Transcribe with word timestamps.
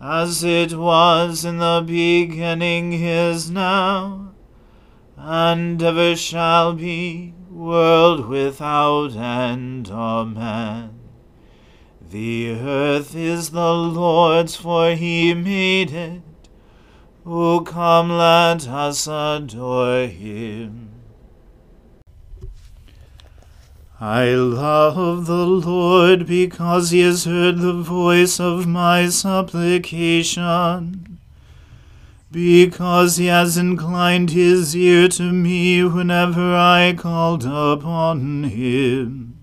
as 0.00 0.42
it 0.42 0.72
was 0.72 1.44
in 1.44 1.58
the 1.58 1.84
beginning 1.86 2.94
is 2.94 3.50
now, 3.50 4.32
and 5.16 5.82
ever 5.82 6.16
shall 6.16 6.72
be, 6.72 7.34
world 7.50 8.26
without 8.26 9.14
end. 9.14 9.90
Amen. 9.90 10.98
The 12.10 12.50
earth 12.52 13.14
is 13.14 13.50
the 13.50 13.74
Lord's, 13.74 14.56
for 14.56 14.92
he 14.92 15.34
made 15.34 15.92
it. 15.92 16.22
O 17.26 17.60
come, 17.60 18.08
let 18.10 18.66
us 18.66 19.06
adore 19.06 20.06
him. 20.06 20.79
I 24.02 24.30
love 24.30 25.26
the 25.26 25.46
Lord 25.46 26.26
because 26.26 26.88
he 26.88 27.00
has 27.00 27.26
heard 27.26 27.58
the 27.58 27.74
voice 27.74 28.40
of 28.40 28.66
my 28.66 29.10
supplication, 29.10 31.18
because 32.32 33.18
he 33.18 33.26
has 33.26 33.58
inclined 33.58 34.30
his 34.30 34.74
ear 34.74 35.06
to 35.08 35.32
me 35.32 35.84
whenever 35.84 36.56
I 36.56 36.94
called 36.96 37.44
upon 37.44 38.44
him. 38.44 39.36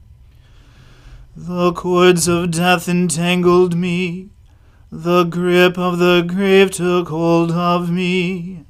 The 1.36 1.72
cords 1.74 2.28
of 2.28 2.50
death 2.50 2.90
entangled 2.90 3.78
me, 3.78 4.30
the 4.92 5.26
grip 5.26 5.78
of 5.78 6.00
the 6.00 6.24
grave 6.24 6.72
took 6.72 7.10
hold 7.10 7.52
of 7.52 7.92
me. 7.92 8.66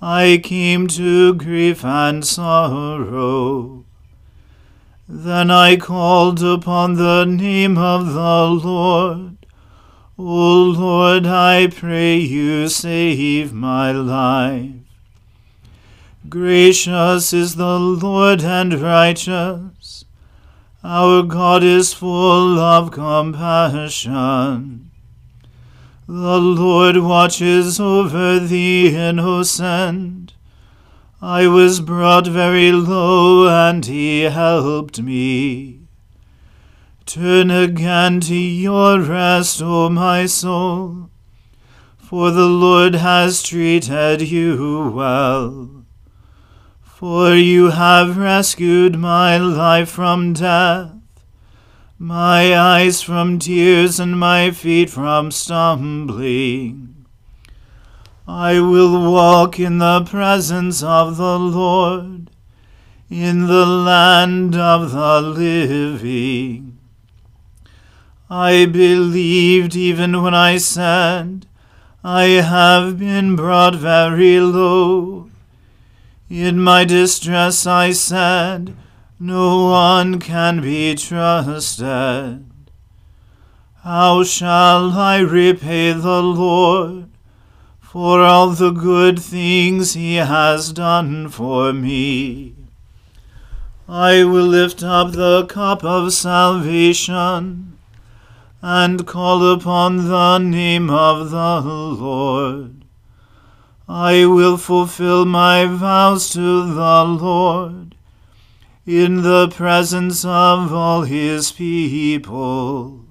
I 0.00 0.40
came 0.40 0.86
to 0.86 1.34
grief 1.34 1.84
and 1.84 2.24
sorrow. 2.24 3.83
Then 5.08 5.50
I 5.50 5.76
called 5.76 6.42
upon 6.42 6.94
the 6.94 7.24
name 7.24 7.76
of 7.76 8.14
the 8.14 8.46
Lord. 8.46 9.36
O 10.18 10.22
Lord, 10.22 11.26
I 11.26 11.66
pray 11.66 12.16
you 12.16 12.68
save 12.68 13.52
my 13.52 13.92
life. 13.92 14.70
Gracious 16.28 17.34
is 17.34 17.56
the 17.56 17.78
Lord 17.78 18.42
and 18.42 18.80
righteous. 18.80 20.06
Our 20.82 21.22
God 21.22 21.62
is 21.62 21.92
full 21.92 22.58
of 22.58 22.90
compassion. 22.90 24.90
The 26.06 26.38
Lord 26.38 26.98
watches 26.98 27.80
over 27.80 28.38
the 28.38 28.94
innocent 28.94 30.33
I 31.26 31.46
was 31.46 31.80
brought 31.80 32.26
very 32.26 32.70
low, 32.70 33.48
and 33.48 33.86
he 33.86 34.24
helped 34.24 35.00
me. 35.00 35.80
Turn 37.06 37.50
again 37.50 38.20
to 38.28 38.34
your 38.34 39.00
rest, 39.00 39.62
O 39.62 39.88
my 39.88 40.26
soul, 40.26 41.08
for 41.96 42.30
the 42.30 42.44
Lord 42.44 42.96
has 42.96 43.42
treated 43.42 44.20
you 44.20 44.92
well. 44.94 45.86
For 46.82 47.34
you 47.34 47.70
have 47.70 48.18
rescued 48.18 48.98
my 48.98 49.38
life 49.38 49.88
from 49.88 50.34
death, 50.34 50.92
my 51.98 52.54
eyes 52.54 53.00
from 53.00 53.38
tears, 53.38 53.98
and 53.98 54.20
my 54.20 54.50
feet 54.50 54.90
from 54.90 55.30
stumbling. 55.30 56.93
I 58.26 58.58
will 58.58 59.12
walk 59.12 59.60
in 59.60 59.78
the 59.78 60.02
presence 60.02 60.82
of 60.82 61.18
the 61.18 61.38
Lord, 61.38 62.30
in 63.10 63.46
the 63.46 63.66
land 63.66 64.56
of 64.56 64.92
the 64.92 65.20
living. 65.20 66.78
I 68.30 68.64
believed 68.64 69.76
even 69.76 70.22
when 70.22 70.34
I 70.34 70.56
said, 70.56 71.46
I 72.02 72.24
have 72.24 72.98
been 72.98 73.36
brought 73.36 73.74
very 73.74 74.40
low. 74.40 75.30
In 76.30 76.58
my 76.58 76.84
distress 76.84 77.66
I 77.66 77.92
said, 77.92 78.74
No 79.20 79.66
one 79.66 80.18
can 80.18 80.62
be 80.62 80.94
trusted. 80.94 82.46
How 83.82 84.24
shall 84.24 84.92
I 84.92 85.18
repay 85.18 85.92
the 85.92 86.22
Lord? 86.22 87.13
For 87.94 88.22
all 88.22 88.50
the 88.50 88.72
good 88.72 89.20
things 89.20 89.94
he 89.94 90.16
has 90.16 90.72
done 90.72 91.28
for 91.28 91.72
me. 91.72 92.52
I 93.88 94.24
will 94.24 94.48
lift 94.48 94.82
up 94.82 95.12
the 95.12 95.46
cup 95.46 95.84
of 95.84 96.12
salvation 96.12 97.78
and 98.60 99.06
call 99.06 99.52
upon 99.52 100.08
the 100.08 100.38
name 100.38 100.90
of 100.90 101.30
the 101.30 101.60
Lord. 101.60 102.84
I 103.88 104.26
will 104.26 104.56
fulfill 104.56 105.24
my 105.24 105.66
vows 105.66 106.30
to 106.30 106.74
the 106.74 107.04
Lord 107.04 107.94
in 108.84 109.22
the 109.22 109.46
presence 109.50 110.24
of 110.24 110.72
all 110.72 111.02
his 111.02 111.52
people. 111.52 113.04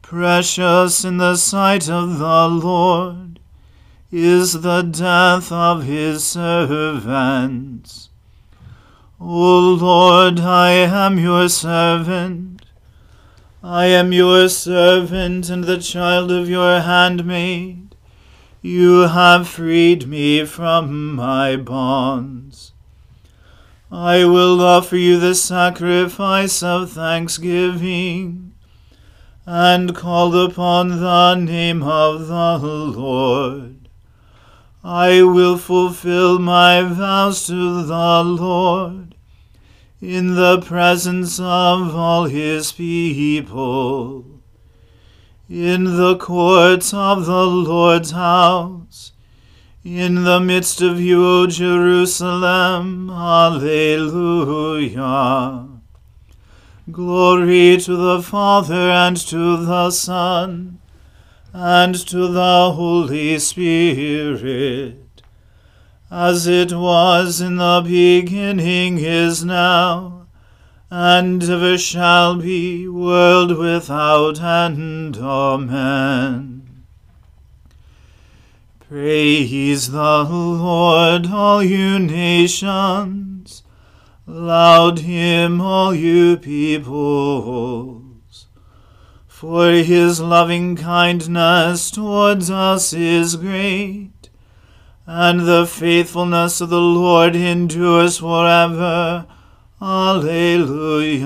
Precious 0.00 1.04
in 1.04 1.18
the 1.18 1.36
sight 1.36 1.90
of 1.90 2.18
the 2.18 2.48
Lord 2.48 3.29
is 4.12 4.62
the 4.62 4.82
death 4.82 5.52
of 5.52 5.84
his 5.84 6.24
servants. 6.24 8.08
O 9.20 9.76
Lord, 9.80 10.40
I 10.40 10.70
am 10.70 11.18
your 11.18 11.48
servant. 11.48 12.66
I 13.62 13.86
am 13.86 14.12
your 14.12 14.48
servant 14.48 15.50
and 15.50 15.64
the 15.64 15.78
child 15.78 16.32
of 16.32 16.48
your 16.48 16.80
handmaid. 16.80 17.94
You 18.62 19.08
have 19.08 19.48
freed 19.48 20.08
me 20.08 20.44
from 20.44 21.14
my 21.14 21.56
bonds. 21.56 22.72
I 23.92 24.24
will 24.24 24.60
offer 24.60 24.96
you 24.96 25.18
the 25.18 25.34
sacrifice 25.34 26.62
of 26.62 26.90
thanksgiving, 26.90 28.52
and 29.46 29.94
call 29.96 30.34
upon 30.44 31.00
the 31.00 31.34
name 31.34 31.82
of 31.82 32.28
the 32.28 32.58
Lord. 32.58 33.79
I 34.82 35.22
will 35.22 35.58
fulfill 35.58 36.38
my 36.38 36.82
vows 36.82 37.46
to 37.46 37.82
the 37.82 38.24
Lord 38.24 39.14
in 40.00 40.34
the 40.34 40.60
presence 40.60 41.38
of 41.38 41.94
all 41.94 42.24
his 42.24 42.72
people 42.72 44.24
in 45.50 45.84
the 45.96 46.16
courts 46.16 46.94
of 46.94 47.26
the 47.26 47.44
Lord's 47.44 48.12
house, 48.12 49.10
in 49.82 50.22
the 50.22 50.38
midst 50.38 50.80
of 50.80 51.00
you, 51.00 51.26
O 51.26 51.48
Jerusalem. 51.48 53.10
Alleluia. 53.10 54.06
Glory 56.92 57.78
to 57.78 57.96
the 57.96 58.22
Father 58.22 58.90
and 58.90 59.16
to 59.16 59.56
the 59.56 59.90
Son 59.90 60.79
and 61.52 61.94
to 61.94 62.28
the 62.28 62.72
Holy 62.72 63.38
Spirit, 63.38 65.22
as 66.10 66.46
it 66.46 66.72
was 66.72 67.40
in 67.40 67.56
the 67.56 67.82
beginning 67.84 68.98
is 68.98 69.44
now 69.44 70.20
and 70.90 71.42
ever 71.44 71.78
shall 71.78 72.36
be, 72.36 72.88
world 72.88 73.56
without 73.56 74.40
end. 74.40 75.16
Amen. 75.18 76.84
Praise 78.80 79.92
the 79.92 80.24
Lord, 80.24 81.28
all 81.28 81.62
you 81.62 82.00
nations. 82.00 83.62
Loud 84.26 85.00
hymn, 85.00 85.60
all 85.60 85.94
you 85.94 86.36
peoples. 86.36 87.99
For 89.40 89.70
his 89.70 90.20
loving 90.20 90.76
kindness 90.76 91.90
towards 91.90 92.50
us 92.50 92.92
is 92.92 93.36
great, 93.36 94.28
and 95.06 95.40
the 95.48 95.66
faithfulness 95.66 96.60
of 96.60 96.68
the 96.68 96.78
Lord 96.78 97.34
endures 97.34 98.18
forever. 98.18 99.24
Alleluia. 99.80 101.24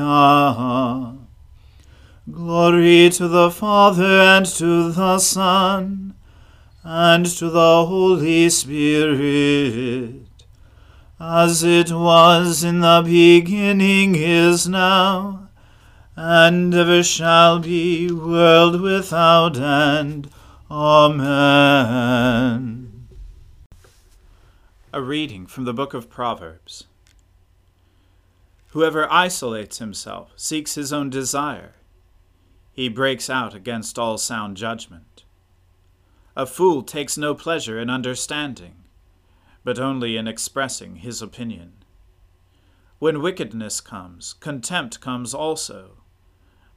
Glory 2.31 3.11
to 3.11 3.27
the 3.27 3.51
Father 3.51 4.21
and 4.21 4.47
to 4.47 4.93
the 4.93 5.19
Son 5.19 6.15
and 6.85 7.27
to 7.27 7.51
the 7.51 7.85
Holy 7.85 8.49
Spirit, 8.49 10.29
as 11.19 11.65
it 11.65 11.91
was 11.91 12.63
in 12.63 12.79
the 12.79 13.03
beginning 13.05 14.15
is 14.15 14.69
now, 14.69 15.44
and 16.17 16.73
ever 16.75 17.03
shall 17.03 17.59
be, 17.59 18.11
world 18.11 18.81
without 18.81 19.57
end. 19.57 20.31
Amen. 20.71 21.89
A 24.93 25.03
reading 25.03 25.47
from 25.47 25.65
the 25.65 25.75
book 25.75 25.93
of 25.93 26.09
Proverbs. 26.09 26.85
Whoever 28.69 29.11
isolates 29.13 29.79
himself 29.79 30.33
seeks 30.37 30.75
his 30.75 30.93
own 30.93 31.11
desire. 31.11 31.75
He 32.73 32.89
breaks 32.89 33.29
out 33.31 33.55
against 33.55 33.99
all 33.99 34.19
sound 34.19 34.57
judgment. 34.57 35.25
A 36.37 36.47
fool 36.47 36.83
takes 36.83 37.17
no 37.17 37.35
pleasure 37.35 37.79
in 37.79 37.89
understanding, 37.91 38.75
but 39.63 39.79
only 39.79 40.17
in 40.17 40.27
expressing 40.27 40.97
his 40.97 41.23
opinion. 41.23 41.73
When 42.99 43.23
wickedness 43.23 43.81
comes, 43.81 44.33
contempt 44.35 45.01
comes 45.01 45.35
also, 45.35 45.99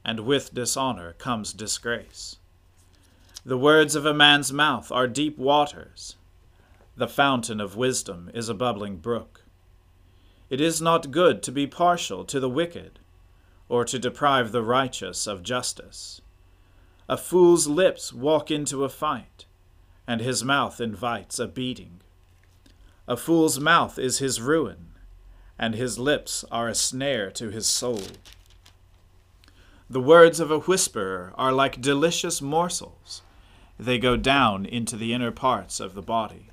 and 0.04 0.20
with 0.20 0.54
dishonor 0.54 1.14
comes 1.14 1.52
disgrace. 1.52 2.36
The 3.44 3.58
words 3.58 3.94
of 3.94 4.04
a 4.04 4.14
man's 4.14 4.52
mouth 4.52 4.92
are 4.92 5.06
deep 5.06 5.38
waters. 5.38 6.16
The 6.96 7.08
fountain 7.08 7.60
of 7.60 7.76
wisdom 7.76 8.30
is 8.34 8.48
a 8.48 8.54
bubbling 8.54 8.96
brook. 8.96 9.44
It 10.50 10.60
is 10.60 10.80
not 10.80 11.10
good 11.10 11.42
to 11.44 11.52
be 11.52 11.66
partial 11.66 12.24
to 12.24 12.40
the 12.40 12.48
wicked, 12.48 12.98
or 13.68 13.84
to 13.84 13.98
deprive 13.98 14.50
the 14.50 14.62
righteous 14.62 15.26
of 15.26 15.42
justice. 15.42 16.20
A 17.08 17.16
fool's 17.16 17.66
lips 17.66 18.12
walk 18.12 18.50
into 18.50 18.84
a 18.84 18.88
fight, 18.88 19.46
and 20.06 20.20
his 20.20 20.42
mouth 20.42 20.80
invites 20.80 21.38
a 21.38 21.46
beating. 21.46 22.00
A 23.06 23.16
fool's 23.16 23.60
mouth 23.60 23.98
is 23.98 24.18
his 24.18 24.40
ruin, 24.40 24.88
and 25.58 25.74
his 25.74 25.98
lips 25.98 26.44
are 26.50 26.68
a 26.68 26.74
snare 26.74 27.30
to 27.32 27.50
his 27.50 27.66
soul. 27.66 28.02
The 29.90 30.00
words 30.00 30.38
of 30.38 30.50
a 30.50 30.58
whisperer 30.58 31.32
are 31.36 31.52
like 31.52 31.80
delicious 31.80 32.42
morsels, 32.42 33.22
they 33.78 33.98
go 33.98 34.16
down 34.16 34.66
into 34.66 34.96
the 34.96 35.14
inner 35.14 35.30
parts 35.30 35.80
of 35.80 35.94
the 35.94 36.02
body. 36.02 36.50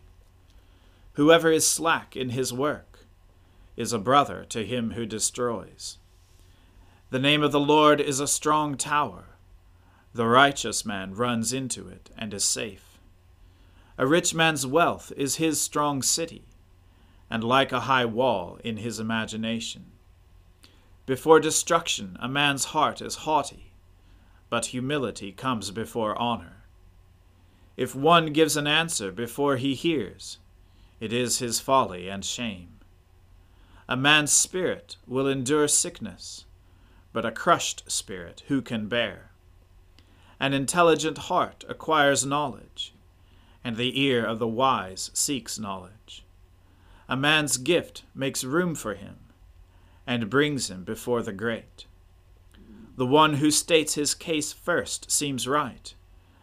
Whoever 1.14 1.52
is 1.52 1.68
slack 1.68 2.16
in 2.16 2.30
his 2.30 2.54
work, 2.54 3.00
is 3.76 3.92
a 3.92 4.00
brother 4.00 4.46
to 4.46 4.66
him 4.66 4.92
who 4.92 5.06
destroys. 5.06 5.98
The 7.10 7.20
name 7.20 7.44
of 7.44 7.52
the 7.52 7.60
Lord 7.60 8.00
is 8.00 8.20
a 8.20 8.28
strong 8.28 8.78
tower. 8.78 9.26
The 10.14 10.28
righteous 10.28 10.86
man 10.86 11.14
runs 11.14 11.52
into 11.52 11.88
it 11.90 12.10
and 12.18 12.34
is 12.34 12.46
safe. 12.46 13.00
A 13.98 14.08
rich 14.08 14.34
man's 14.34 14.66
wealth 14.66 15.12
is 15.18 15.36
his 15.36 15.62
strong 15.62 16.02
city, 16.02 16.48
and 17.30 17.44
like 17.44 17.72
a 17.72 17.82
high 17.82 18.06
wall 18.06 18.60
in 18.64 18.78
his 18.78 19.00
imagination. 19.00 19.92
Before 21.06 21.40
destruction, 21.40 22.18
a 22.20 22.28
man's 22.28 22.66
heart 22.66 23.00
is 23.00 23.16
haughty, 23.28 23.74
but 24.50 24.68
humility 24.68 25.32
comes 25.32 25.70
before 25.70 26.20
honor. 26.20 26.64
If 27.78 27.94
one 27.94 28.34
gives 28.34 28.58
an 28.58 28.66
answer 28.66 29.12
before 29.12 29.58
he 29.58 29.76
hears, 29.76 30.40
it 31.00 31.14
is 31.14 31.38
his 31.38 31.60
folly 31.60 32.10
and 32.10 32.26
shame. 32.26 32.80
A 33.88 33.96
man's 33.96 34.32
spirit 34.32 34.96
will 35.06 35.28
endure 35.28 35.68
sickness, 35.68 36.46
but 37.14 37.26
a 37.26 37.32
crushed 37.32 37.84
spirit 37.92 38.44
who 38.48 38.64
can 38.64 38.88
bear? 38.88 39.30
An 40.40 40.54
intelligent 40.54 41.18
heart 41.30 41.64
acquires 41.70 42.26
knowledge, 42.26 42.96
and 43.64 43.78
the 43.78 44.02
ear 44.02 44.26
of 44.26 44.40
the 44.40 44.48
wise 44.48 45.12
seeks 45.14 45.60
knowledge. 45.60 46.26
A 47.08 47.16
man's 47.16 47.58
gift 47.58 48.04
makes 48.16 48.44
room 48.44 48.74
for 48.74 48.96
him, 48.96 49.18
and 50.08 50.30
brings 50.30 50.70
him 50.70 50.84
before 50.84 51.22
the 51.22 51.34
great. 51.34 51.86
The 52.98 53.06
one 53.06 53.36
who 53.36 53.52
states 53.52 53.96
his 53.96 54.14
case 54.14 54.54
first 54.54 55.12
seems 55.12 55.48
right, 55.48 55.94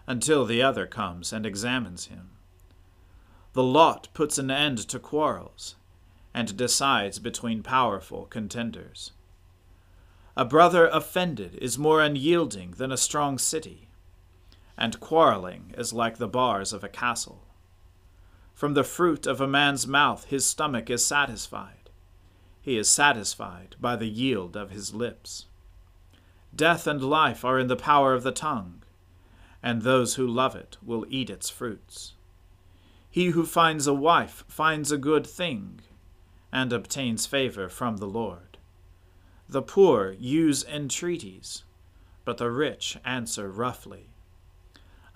until 0.07 0.45
the 0.45 0.63
other 0.63 0.87
comes 0.87 1.33
and 1.33 1.47
examines 1.47 2.07
him. 2.07 2.31
The 3.55 3.63
lot 3.63 4.09
puts 4.15 4.39
an 4.39 4.51
end 4.51 4.79
to 4.89 4.99
quarrels 4.99 5.77
and 6.35 6.57
decides 6.57 7.19
between 7.19 7.63
powerful 7.63 8.25
contenders. 8.27 9.13
A 10.37 10.45
brother 10.45 10.89
offended 10.89 11.57
is 11.57 11.79
more 11.79 12.03
unyielding 12.03 12.73
than 12.73 12.91
a 12.91 12.97
strong 12.97 13.39
city, 13.39 13.91
and 14.79 14.99
quarreling 14.99 15.75
is 15.77 15.93
like 15.93 16.17
the 16.17 16.29
bars 16.29 16.73
of 16.73 16.83
a 16.83 16.89
castle. 16.89 17.47
From 18.55 18.75
the 18.75 18.85
fruit 18.85 19.27
of 19.27 19.41
a 19.41 19.47
man's 19.47 19.87
mouth 19.87 20.25
his 20.25 20.47
stomach 20.47 20.89
is 20.89 21.05
satisfied. 21.05 21.82
He 22.63 22.79
is 22.79 22.89
satisfied 22.89 23.75
by 23.81 23.97
the 23.97 24.09
yield 24.09 24.57
of 24.57 24.71
his 24.71 24.95
lips. 24.95 25.47
Death 26.55 26.87
and 26.87 27.03
life 27.03 27.45
are 27.45 27.59
in 27.59 27.67
the 27.67 27.75
power 27.77 28.15
of 28.15 28.23
the 28.23 28.31
tongue, 28.31 28.85
and 29.63 29.83
those 29.83 30.15
who 30.15 30.27
love 30.27 30.55
it 30.55 30.77
will 30.81 31.05
eat 31.09 31.29
its 31.29 31.51
fruits. 31.51 32.15
He 33.11 33.27
who 33.27 33.45
finds 33.45 33.89
a 33.89 33.93
wife 33.93 34.45
finds 34.47 34.93
a 34.93 34.97
good 34.97 35.27
thing 35.27 35.81
and 36.53 36.73
obtains 36.73 37.27
favor 37.27 37.69
from 37.69 37.97
the 37.97 38.07
Lord. 38.07 38.59
The 39.49 39.63
poor 39.63 40.13
use 40.13 40.65
entreaties, 40.65 41.65
but 42.25 42.39
the 42.39 42.51
rich 42.51 42.97
answer 43.05 43.51
roughly. 43.51 44.11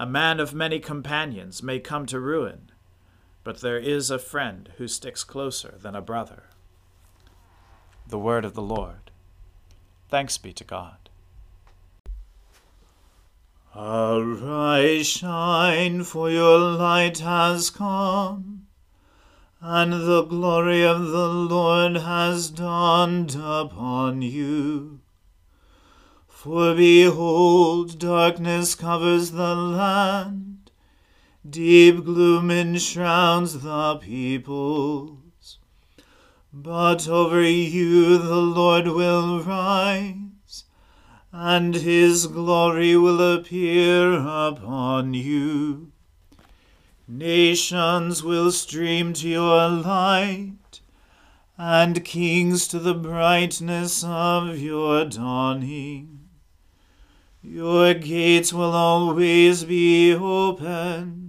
A 0.01 0.07
man 0.07 0.41
of 0.41 0.53
many 0.53 0.81
companions 0.81 1.63
may 1.63 1.79
come 1.79 2.07
to 2.07 2.19
ruin, 2.19 2.73
but 3.45 3.61
there 3.61 3.79
is 3.79 4.11
a 4.11 4.19
friend 4.19 4.71
who 4.79 4.89
sticks 4.89 5.23
closer 5.23 5.77
than 5.79 5.95
a 5.95 6.03
brother. 6.03 6.51
The 8.09 8.19
Word 8.19 8.45
of 8.45 8.55
the 8.55 8.63
Lord. 8.63 9.11
Thanks 10.09 10.39
be 10.39 10.53
to 10.53 10.65
God. 10.65 11.11
Arise, 13.75 15.07
shine, 15.07 16.05
for 16.05 16.31
your 16.31 16.59
light 16.59 17.19
has 17.19 17.69
come, 17.71 18.67
and 19.61 19.93
the 19.93 20.23
glory 20.23 20.85
of 20.85 21.09
the 21.09 21.29
Lord 21.29 21.97
has 21.97 22.51
dawned 22.51 23.35
upon 23.35 24.23
you. 24.23 25.01
For 26.29 26.75
behold, 26.75 27.99
darkness 27.99 28.75
covers 28.75 29.33
the 29.33 29.55
land 29.55 30.57
Deep 31.49 32.05
gloom 32.05 32.51
enshrouds 32.51 33.63
the 33.63 33.97
peoples. 33.97 35.26
But 36.59 37.07
over 37.07 37.43
you 37.43 38.17
the 38.17 38.41
Lord 38.41 38.89
will 38.89 39.43
rise, 39.43 40.65
and 41.31 41.75
his 41.75 42.27
glory 42.29 42.97
will 42.97 43.21
appear 43.21 44.15
upon 44.15 45.13
you. 45.13 45.93
Nations 47.07 48.23
will 48.23 48.51
stream 48.51 49.13
to 49.13 49.29
your 49.29 49.69
light, 49.69 50.81
and 51.59 52.03
kings 52.03 52.67
to 52.69 52.79
the 52.79 52.95
brightness 52.95 54.03
of 54.03 54.59
your 54.59 55.05
dawning. 55.05 56.31
Your 57.43 57.93
gates 57.93 58.51
will 58.51 58.73
always 58.73 59.65
be 59.65 60.15
open 60.15 61.26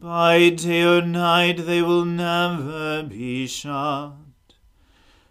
by 0.00 0.48
day 0.48 0.82
or 0.82 1.02
night 1.02 1.66
they 1.66 1.82
will 1.82 2.04
never 2.04 3.02
be 3.02 3.46
shut. 3.46 4.12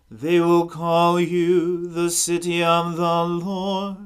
They 0.10 0.40
will 0.40 0.68
call 0.68 1.20
you 1.20 1.88
the 1.88 2.10
city 2.10 2.64
of 2.64 2.96
the 2.96 3.24
Lord, 3.24 3.98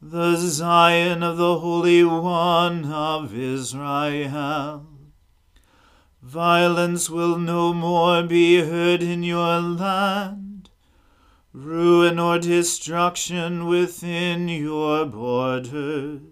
the 0.00 0.36
Zion 0.36 1.22
of 1.22 1.36
the 1.36 1.60
Holy 1.60 2.02
One 2.02 2.86
of 2.86 3.34
Israel. 3.36 4.86
Violence 6.22 7.08
will 7.08 7.38
no 7.38 7.72
more 7.72 8.22
be 8.22 8.60
heard 8.62 9.02
in 9.02 9.22
your 9.22 9.60
land, 9.60 10.70
ruin 11.52 12.18
or 12.18 12.38
destruction 12.38 13.66
within 13.66 14.48
your 14.48 15.04
borders. 15.04 16.31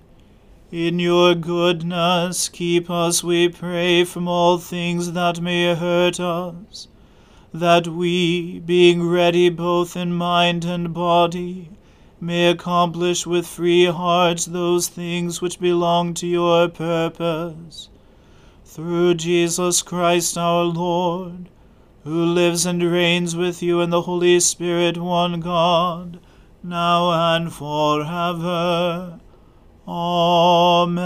in 0.71 0.99
your 0.99 1.35
goodness 1.35 2.47
keep 2.47 2.89
us, 2.89 3.21
we 3.21 3.49
pray, 3.49 4.05
from 4.05 4.27
all 4.27 4.57
things 4.57 5.11
that 5.11 5.41
may 5.41 5.75
hurt 5.75 6.17
us, 6.17 6.87
that 7.53 7.87
we, 7.87 8.59
being 8.59 9.05
ready 9.05 9.49
both 9.49 9.97
in 9.97 10.13
mind 10.13 10.63
and 10.63 10.93
body, 10.93 11.69
may 12.21 12.47
accomplish 12.47 13.27
with 13.27 13.45
free 13.45 13.85
hearts 13.85 14.45
those 14.45 14.87
things 14.87 15.41
which 15.41 15.59
belong 15.59 16.13
to 16.13 16.25
your 16.25 16.69
purpose 16.69 17.89
through 18.63 19.13
Jesus 19.15 19.81
Christ 19.81 20.37
our 20.37 20.63
Lord, 20.63 21.49
who 22.05 22.23
lives 22.23 22.65
and 22.65 22.81
reigns 22.81 23.35
with 23.35 23.61
you 23.61 23.81
in 23.81 23.89
the 23.89 24.03
Holy 24.03 24.39
Spirit, 24.39 24.97
one 24.97 25.41
God, 25.41 26.19
now 26.63 27.35
and 27.35 27.51
forever. 27.51 29.20
Amen. 29.93 31.01